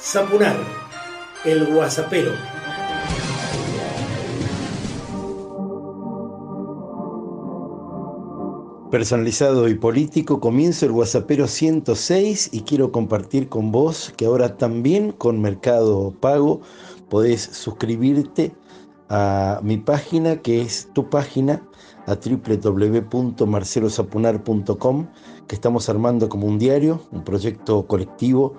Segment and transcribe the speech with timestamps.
[0.00, 0.56] Zapunar,
[1.44, 2.30] el guasapero.
[8.92, 15.10] Personalizado y político, comienzo el WhatsAppero 106 y quiero compartir con vos que ahora también
[15.12, 16.60] con Mercado Pago
[17.10, 18.54] podés suscribirte
[19.08, 21.68] a mi página que es tu página
[22.06, 25.08] a www.marcelosapunar.com
[25.48, 28.54] que estamos armando como un diario, un proyecto colectivo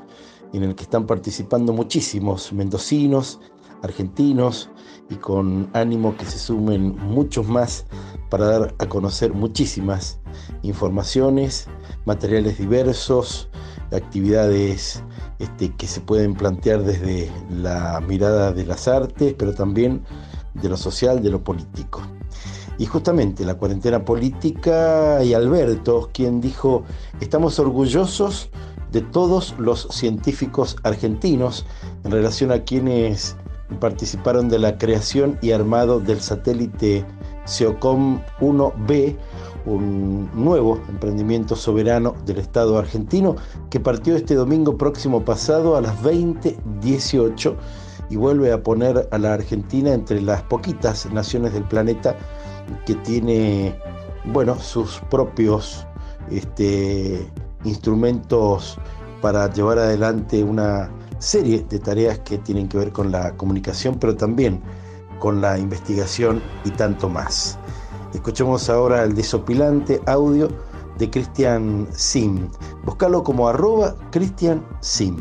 [0.53, 3.39] en el que están participando muchísimos mendocinos,
[3.81, 4.69] argentinos
[5.09, 7.85] y con ánimo que se sumen muchos más
[8.29, 10.19] para dar a conocer muchísimas
[10.63, 11.67] informaciones,
[12.05, 13.49] materiales diversos,
[13.91, 15.03] actividades
[15.39, 20.03] este, que se pueden plantear desde la mirada de las artes, pero también
[20.53, 22.01] de lo social, de lo político.
[22.77, 26.83] Y justamente la cuarentena política y Alberto, quien dijo,
[27.19, 28.49] estamos orgullosos
[28.91, 31.65] de todos los científicos argentinos
[32.03, 33.35] en relación a quienes
[33.79, 37.05] participaron de la creación y armado del satélite
[37.45, 39.15] SEOCOM 1B,
[39.65, 43.35] un nuevo emprendimiento soberano del Estado argentino
[43.69, 47.55] que partió este domingo próximo pasado a las 20:18
[48.09, 52.15] y vuelve a poner a la Argentina entre las poquitas naciones del planeta
[52.85, 53.75] que tiene,
[54.25, 55.85] bueno, sus propios
[56.31, 57.27] este,
[57.63, 58.77] instrumentos
[59.21, 64.15] para llevar adelante una serie de tareas que tienen que ver con la comunicación, pero
[64.15, 64.61] también
[65.19, 67.57] con la investigación y tanto más.
[68.13, 70.49] Escuchemos ahora el desopilante audio
[70.97, 72.49] de Christian Sim.
[72.83, 75.17] Búscalo como arroba Christian Sim.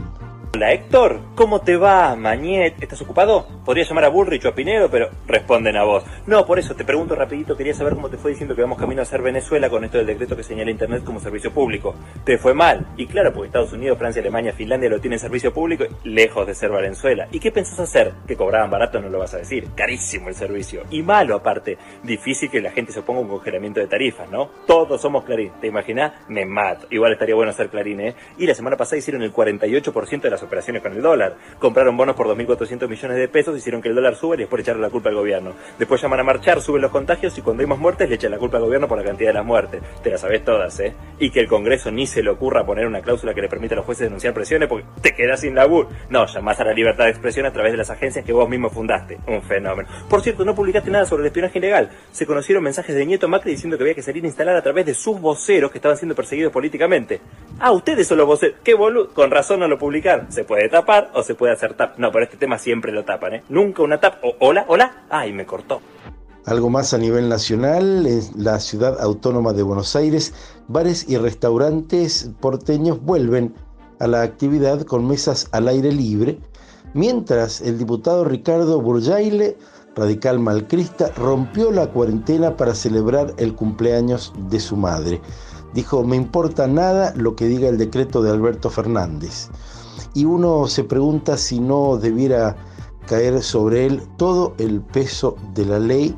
[0.54, 2.16] Hola Héctor, ¿cómo te va?
[2.16, 3.46] Mañet, ¿estás ocupado?
[3.66, 6.04] Podría llamar a Bullrich o a Pinedo, pero responden a vos.
[6.26, 9.02] No, por eso te pregunto rapidito, quería saber cómo te fue diciendo que vamos camino
[9.02, 11.94] a ser Venezuela con esto del decreto que señala Internet como servicio público.
[12.24, 12.86] ¿Te fue mal?
[12.96, 16.70] Y claro, porque Estados Unidos, Francia, Alemania, Finlandia lo tienen servicio público, lejos de ser
[16.70, 17.28] Venezuela.
[17.30, 18.12] ¿Y qué pensás hacer?
[18.26, 19.68] Que cobraban barato no lo vas a decir.
[19.76, 20.84] Carísimo el servicio.
[20.90, 21.76] Y malo aparte.
[22.02, 24.48] Difícil que la gente se oponga un congelamiento de tarifas, ¿no?
[24.66, 25.52] Todos somos Clarín.
[25.60, 26.14] ¿Te imaginas?
[26.28, 26.86] Me mato.
[26.88, 28.14] Igual estaría bueno ser Clarín, ¿eh?
[28.38, 31.36] Y la semana pasada hicieron el 48% de operaciones con el dólar.
[31.58, 34.82] Compraron bonos por 2.400 millones de pesos, hicieron que el dólar suba y después echarle
[34.82, 35.52] la culpa al gobierno.
[35.78, 38.56] Después llaman a marchar, suben los contagios y cuando más muertes le echan la culpa
[38.56, 39.82] al gobierno por la cantidad de las muertes.
[40.02, 40.94] Te las sabes todas, ¿eh?
[41.18, 43.76] Y que el Congreso ni se le ocurra poner una cláusula que le permita a
[43.76, 45.88] los jueces denunciar presiones porque te quedas sin laburo.
[46.10, 48.70] No, llamás a la libertad de expresión a través de las agencias que vos mismo
[48.70, 49.18] fundaste.
[49.26, 49.88] Un fenómeno.
[50.08, 51.90] Por cierto, no publicaste nada sobre el espionaje ilegal.
[52.12, 54.86] Se conocieron mensajes de Nieto Macri diciendo que había que salir a instalar a través
[54.86, 57.20] de sus voceros que estaban siendo perseguidos políticamente.
[57.58, 58.56] Ah, ustedes son los voceros.
[58.62, 59.08] Qué boludo.
[59.12, 60.27] Con razón no lo publicaron.
[60.28, 61.98] Se puede tapar o se puede hacer tap.
[61.98, 63.42] No, pero este tema siempre lo tapan, ¿eh?
[63.48, 64.22] Nunca una tap.
[64.40, 65.04] Hola, hola.
[65.08, 65.80] Ay, me cortó.
[66.44, 70.32] Algo más a nivel nacional, en la ciudad autónoma de Buenos Aires,
[70.66, 73.54] bares y restaurantes porteños vuelven
[74.00, 76.38] a la actividad con mesas al aire libre,
[76.94, 79.58] mientras el diputado Ricardo Burjaile,
[79.94, 85.20] radical malcrista, rompió la cuarentena para celebrar el cumpleaños de su madre.
[85.74, 89.50] Dijo, me importa nada lo que diga el decreto de Alberto Fernández.
[90.14, 92.56] Y uno se pregunta si no debiera
[93.06, 96.14] caer sobre él todo el peso de la ley,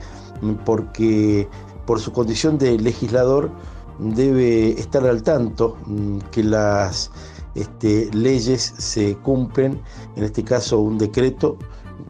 [0.65, 1.49] porque
[1.87, 3.51] por su condición de legislador
[3.99, 7.11] debe estar al tanto mm, que las
[7.55, 9.81] este, leyes se cumplen,
[10.17, 11.57] en este caso un decreto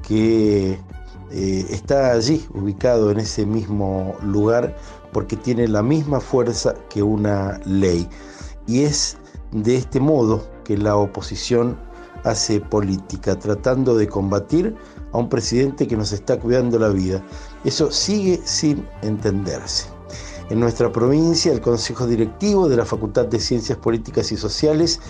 [0.06, 0.78] que
[1.30, 4.76] eh, está allí, ubicado en ese mismo lugar,
[5.12, 8.08] porque tiene la misma fuerza que una ley.
[8.66, 9.16] Y es
[9.52, 11.76] de este modo que la oposición
[12.22, 14.76] hace política, tratando de combatir
[15.10, 17.20] a un presidente que nos está cuidando la vida.
[17.64, 19.88] Eso sigue sin entenderse.
[20.48, 25.00] En nuestra provincia, el Consejo Directivo de la Facultad de Ciencias Políticas y Sociales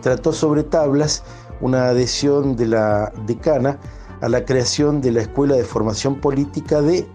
[0.00, 1.22] trató sobre tablas
[1.60, 3.78] una adhesión de la decana
[4.22, 7.06] a la creación de la Escuela de Formación Política de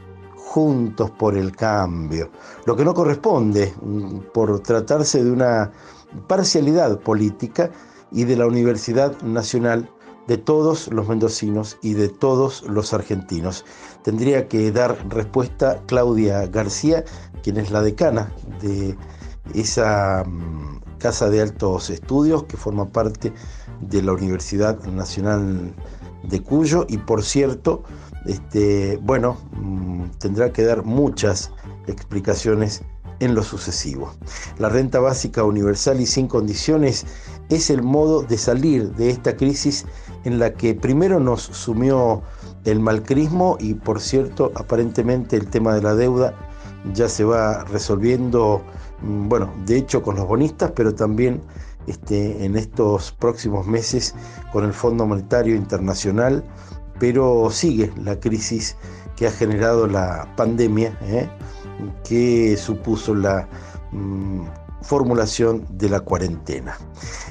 [0.50, 2.32] Juntos por el Cambio,
[2.66, 5.72] lo que no corresponde mm, por tratarse de una
[6.28, 7.70] parcialidad política
[8.12, 9.88] y de la Universidad Nacional
[10.28, 13.64] de todos los mendocinos y de todos los argentinos.
[14.02, 17.04] Tendría que dar respuesta Claudia García,
[17.44, 18.98] quien es la decana de
[19.54, 23.34] esa mm, casa de altos estudios que forma parte
[23.82, 25.76] de la Universidad Nacional
[26.24, 27.84] de Cuyo y por cierto,
[28.26, 31.52] este, bueno, mm, tendrá que dar muchas
[31.88, 32.84] explicaciones
[33.20, 34.14] en lo sucesivo.
[34.58, 37.06] La renta básica universal y sin condiciones
[37.50, 39.86] es el modo de salir de esta crisis
[40.24, 42.22] en la que primero nos sumió
[42.66, 46.34] el malcrismo y por cierto aparentemente el tema de la deuda
[46.94, 48.62] ya se va resolviendo,
[49.02, 51.42] mm, bueno, de hecho con los bonistas, pero también
[51.88, 54.16] este, en estos próximos meses
[54.52, 56.44] con el Fondo Monetario Internacional,
[57.00, 58.76] pero sigue la crisis
[59.16, 61.30] que ha generado la pandemia, ¿eh?
[62.08, 63.48] que supuso la
[63.92, 64.44] mm,
[64.82, 66.78] formulación de la cuarentena.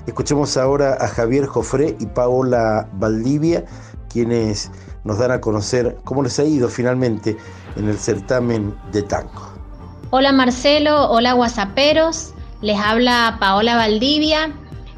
[0.07, 3.65] Escuchemos ahora a Javier Jofré y Paola Valdivia,
[4.09, 4.71] quienes
[5.05, 7.37] nos dan a conocer cómo les ha ido finalmente
[7.77, 9.59] en el certamen de tango.
[10.11, 12.33] Hola Marcelo, hola Guasaperos,
[12.63, 14.53] les habla Paola Valdivia.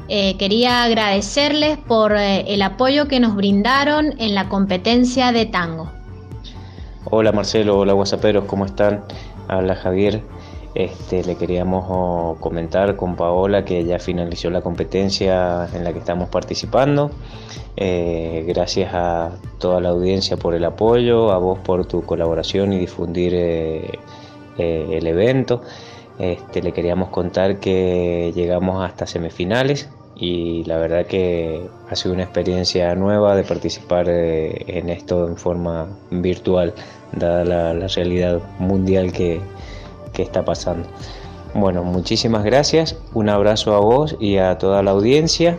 [0.07, 5.89] Eh, quería agradecerles por eh, el apoyo que nos brindaron en la competencia de tango.
[7.05, 9.03] Hola Marcelo, hola Guasaperos, ¿cómo están?
[9.47, 10.21] Habla Javier.
[10.73, 15.99] Este, le queríamos oh, comentar con Paola que ya finalizó la competencia en la que
[15.99, 17.11] estamos participando.
[17.75, 22.79] Eh, gracias a toda la audiencia por el apoyo, a vos por tu colaboración y
[22.79, 25.61] difundir el evento.
[26.21, 32.21] Este, le queríamos contar que llegamos hasta semifinales y la verdad que ha sido una
[32.21, 36.75] experiencia nueva de participar en esto en forma virtual,
[37.11, 39.41] dada la realidad mundial que,
[40.13, 40.87] que está pasando.
[41.55, 45.57] Bueno, muchísimas gracias, un abrazo a vos y a toda la audiencia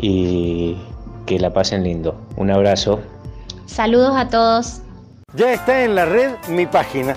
[0.00, 0.78] y
[1.26, 2.16] que la pasen lindo.
[2.36, 2.98] Un abrazo.
[3.66, 4.80] Saludos a todos.
[5.36, 7.16] Ya está en la red mi página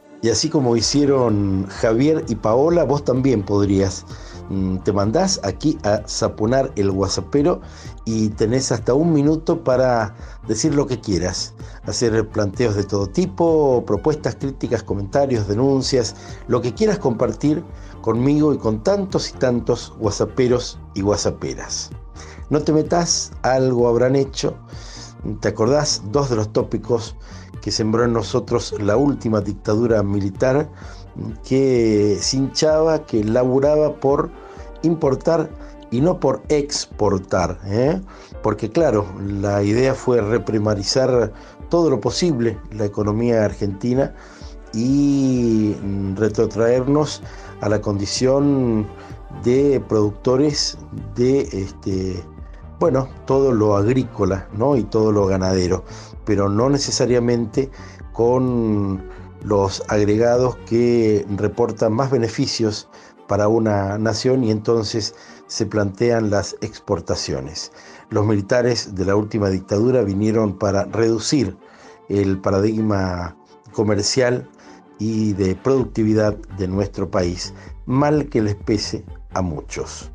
[0.23, 4.05] Y así como hicieron Javier y Paola, vos también podrías.
[4.49, 7.61] Mm, te mandás aquí a Sapunar el WhatsAppero
[8.05, 10.15] y tenés hasta un minuto para
[10.47, 11.55] decir lo que quieras.
[11.85, 16.15] Hacer planteos de todo tipo, propuestas, críticas, comentarios, denuncias,
[16.47, 17.63] lo que quieras compartir
[18.01, 21.89] conmigo y con tantos y tantos WhatsApperos y WhatsApperas.
[22.51, 24.55] No te metas, algo habrán hecho
[25.39, 26.01] ¿Te acordás?
[26.11, 27.15] Dos de los tópicos
[27.61, 30.69] que sembró en nosotros la última dictadura militar
[31.43, 34.31] que hinchaba, que laburaba por
[34.83, 35.49] importar
[35.91, 37.59] y no por exportar.
[37.65, 38.01] ¿eh?
[38.41, 41.31] Porque claro, la idea fue reprimarizar
[41.69, 44.13] todo lo posible la economía argentina
[44.73, 45.75] y
[46.15, 47.21] retrotraernos
[47.59, 48.87] a la condición
[49.43, 50.77] de productores
[51.15, 52.23] de este,
[52.81, 54.75] bueno, todo lo agrícola ¿no?
[54.75, 55.85] y todo lo ganadero,
[56.25, 57.69] pero no necesariamente
[58.11, 59.07] con
[59.43, 62.89] los agregados que reportan más beneficios
[63.27, 65.13] para una nación y entonces
[65.45, 67.71] se plantean las exportaciones.
[68.09, 71.55] Los militares de la última dictadura vinieron para reducir
[72.09, 73.37] el paradigma
[73.73, 74.49] comercial
[74.97, 77.53] y de productividad de nuestro país,
[77.91, 80.11] mal que les pese a muchos.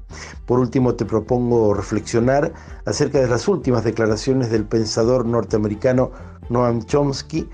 [0.47, 2.53] Por último, te propongo reflexionar
[2.85, 6.11] acerca de las últimas declaraciones del pensador norteamericano
[6.49, 7.49] Noam Chomsky,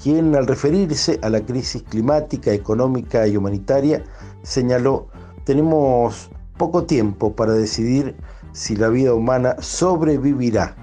[0.00, 4.04] quien al referirse a la crisis climática, económica y humanitaria,
[4.42, 5.08] señaló,
[5.44, 8.16] tenemos poco tiempo para decidir
[8.52, 10.76] si la vida humana sobrevivirá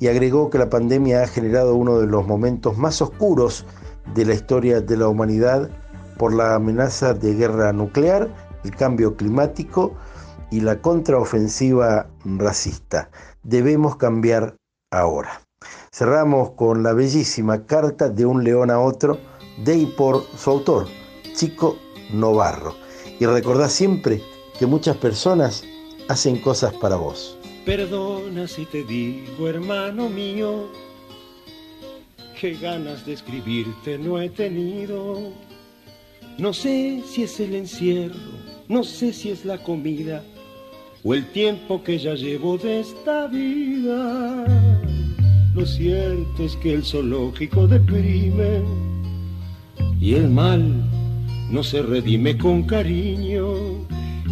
[0.00, 3.66] y agregó que la pandemia ha generado uno de los momentos más oscuros
[4.14, 5.70] de la historia de la humanidad
[6.18, 8.28] por la amenaza de guerra nuclear,
[8.64, 9.94] el cambio climático
[10.50, 13.10] y la contraofensiva racista.
[13.42, 14.56] Debemos cambiar
[14.90, 15.40] ahora.
[15.92, 19.18] Cerramos con la bellísima carta de un león a otro
[19.64, 20.86] de y por su autor,
[21.34, 21.76] Chico
[22.12, 22.74] Novarro.
[23.18, 24.22] Y recordá siempre
[24.58, 25.64] que muchas personas
[26.08, 27.38] hacen cosas para vos.
[27.64, 30.68] Perdona si te digo, hermano mío,
[32.40, 35.32] que ganas de escribirte no he tenido.
[36.38, 38.14] No sé si es el encierro,
[38.68, 40.22] no sé si es la comida
[41.02, 44.44] o el tiempo que ya llevo de esta vida.
[45.52, 48.62] Lo cierto es que el zoológico deprime
[50.00, 50.62] y el mal
[51.50, 53.54] no se redime con cariño,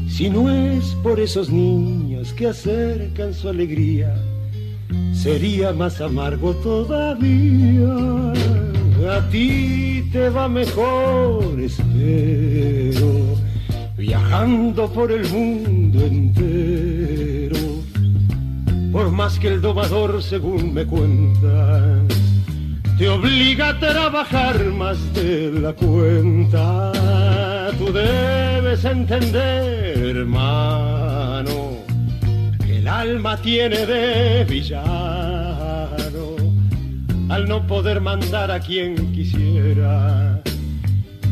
[0.09, 4.15] si no es por esos niños que acercan su alegría,
[5.13, 8.33] sería más amargo todavía.
[9.09, 13.37] A ti te va mejor, espero
[13.97, 17.57] viajando por el mundo entero.
[18.93, 22.01] Por más que el domador, según me cuenta,
[22.99, 26.93] te obliga a trabajar más de la cuenta.
[27.79, 31.79] Tú debes entender, hermano,
[32.65, 35.86] que el alma tiene de villano
[37.29, 40.43] al no poder mandar a quien quisiera.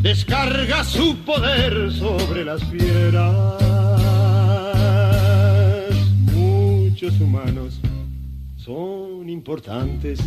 [0.01, 3.61] Descarga su poder sobre las fieras.
[6.33, 7.79] Muchos humanos
[8.57, 10.19] son importantes.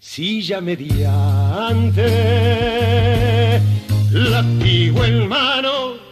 [0.00, 2.02] Silla mediante,
[4.12, 6.07] latigo en mano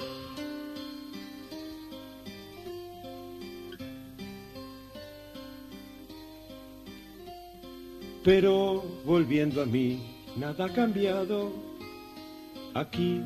[8.26, 10.00] Pero volviendo a mí,
[10.36, 11.52] nada ha cambiado
[12.74, 13.20] aquí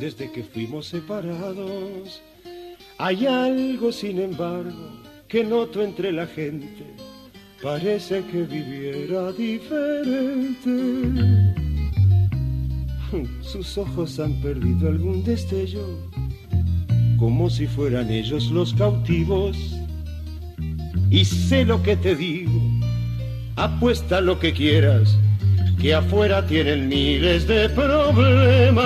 [0.00, 2.20] desde que fuimos separados.
[2.98, 4.90] Hay algo, sin embargo,
[5.28, 6.84] que noto entre la gente.
[7.62, 10.74] Parece que viviera diferente.
[13.40, 15.86] Sus ojos han perdido algún destello,
[17.20, 19.56] como si fueran ellos los cautivos.
[21.08, 22.61] Y sé lo que te digo
[23.56, 25.16] apuesta lo que quieras,
[25.80, 28.82] que afuera tienen miles de problemas.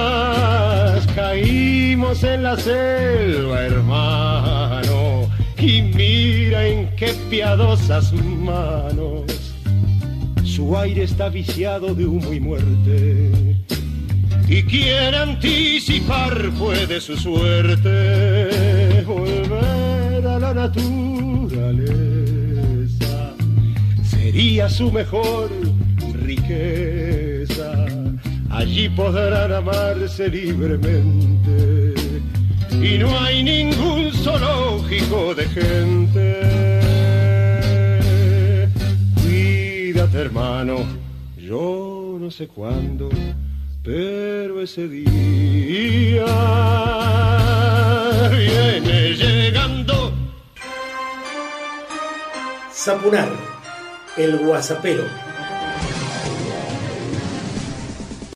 [1.15, 9.25] Caímos en la selva, hermano, y mira en qué piadosas manos.
[10.45, 13.57] Su aire está viciado de humo y muerte.
[14.49, 21.16] Y quien anticipar puede su suerte, volver a la naturaleza
[24.37, 25.51] sería su mejor
[26.23, 27.87] riqueza.
[28.51, 31.95] Allí podrán amarse libremente
[32.71, 36.37] y no hay ningún zoológico de gente.
[39.23, 40.85] Cuídate hermano,
[41.39, 43.09] yo no sé cuándo,
[43.83, 46.27] pero ese día
[48.31, 50.13] viene llegando.
[52.71, 53.46] Sapunar
[54.17, 55.26] el guasapero.